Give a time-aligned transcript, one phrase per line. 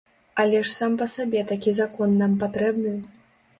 [0.43, 2.97] Але ж сам па сабе такі закон нам патрэбны?